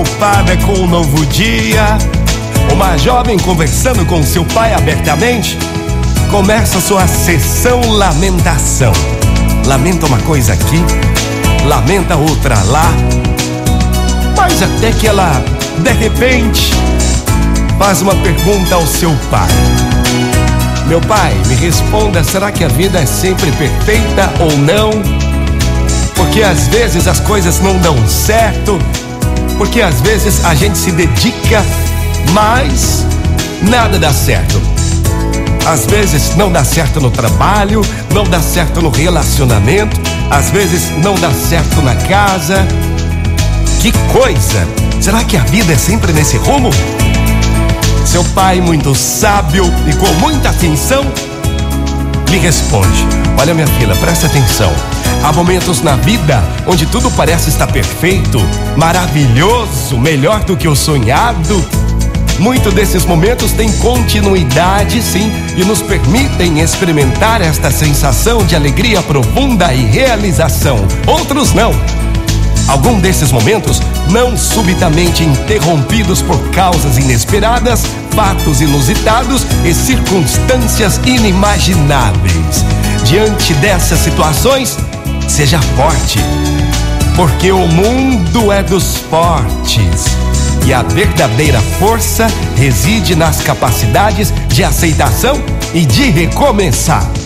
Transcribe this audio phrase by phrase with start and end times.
[0.00, 1.98] preocupada com o novo dia.
[2.72, 5.58] Uma jovem conversando com seu pai abertamente
[6.30, 8.92] começa sua sessão lamentação.
[9.66, 10.82] Lamenta uma coisa aqui,
[11.66, 12.90] lamenta outra lá.
[14.36, 15.42] Mas até que ela,
[15.78, 16.72] de repente,
[17.78, 19.48] faz uma pergunta ao seu pai.
[20.86, 24.90] Meu pai, me responda: será que a vida é sempre perfeita ou não?
[26.14, 28.78] Porque às vezes as coisas não dão certo,
[29.60, 31.62] porque às vezes a gente se dedica,
[32.32, 33.04] mas
[33.68, 34.58] nada dá certo.
[35.66, 37.82] Às vezes não dá certo no trabalho,
[38.14, 40.00] não dá certo no relacionamento,
[40.30, 42.66] às vezes não dá certo na casa.
[43.82, 44.66] Que coisa!
[44.98, 46.70] Será que a vida é sempre nesse rumo?
[48.06, 51.04] Seu pai, muito sábio e com muita atenção,
[52.30, 54.72] lhe responde: Olha, minha filha, presta atenção.
[55.22, 58.38] Há momentos na vida onde tudo parece estar perfeito,
[58.76, 61.64] maravilhoso, melhor do que o sonhado.
[62.38, 69.74] Muitos desses momentos têm continuidade, sim, e nos permitem experimentar esta sensação de alegria profunda
[69.74, 70.78] e realização.
[71.06, 71.70] Outros não.
[72.66, 77.82] Algum desses momentos, não subitamente interrompidos por causas inesperadas,
[78.14, 82.64] fatos inusitados e circunstâncias inimagináveis.
[83.10, 84.78] Diante dessas situações,
[85.28, 86.20] seja forte,
[87.16, 90.04] porque o mundo é dos fortes
[90.64, 95.42] e a verdadeira força reside nas capacidades de aceitação
[95.74, 97.19] e de recomeçar.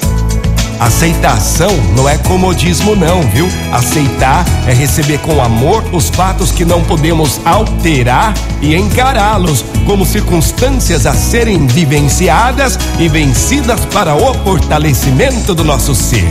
[0.80, 3.48] Aceitação não é comodismo, não, viu?
[3.72, 11.06] Aceitar é receber com amor os fatos que não podemos alterar e encará-los como circunstâncias
[11.06, 16.28] a serem vivenciadas e vencidas para o fortalecimento do nosso ser.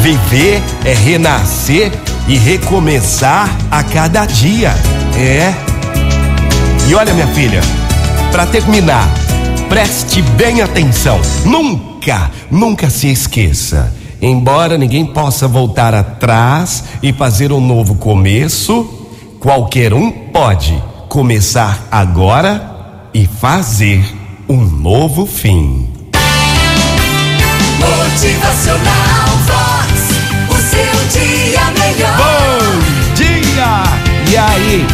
[0.00, 1.92] Viver é renascer
[2.28, 4.74] e recomeçar a cada dia.
[5.16, 5.54] É.
[6.88, 7.60] E olha, minha filha,
[8.30, 9.08] para terminar,
[9.68, 11.20] preste bem atenção.
[11.44, 11.93] Nunca,
[12.50, 13.92] nunca se esqueça.
[14.20, 18.84] Embora ninguém possa voltar atrás e fazer um novo começo,
[19.38, 24.02] qualquer um pode começar agora e fazer
[24.48, 25.88] um novo fim.
[27.78, 29.92] Motivacional Vox,
[30.48, 32.16] o seu dia melhor.
[32.16, 33.84] Bom dia!
[34.30, 34.86] E aí,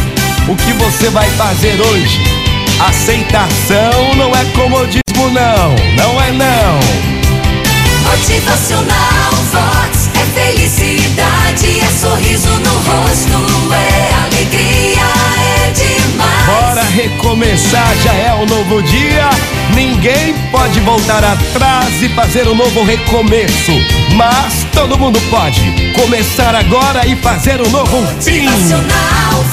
[0.47, 2.19] o que você vai fazer hoje?
[2.79, 6.79] Aceitação não é comodismo, não, não é não.
[8.09, 15.01] Motivacional Vox é felicidade, é sorriso no rosto, é alegria,
[15.39, 16.45] é demais.
[16.45, 19.29] Bora recomeçar, já é um novo dia.
[19.73, 23.71] Ninguém pode voltar atrás e fazer um novo recomeço.
[24.15, 28.45] Mas todo mundo pode começar agora e fazer um novo fim.
[28.45, 29.43] Motivacional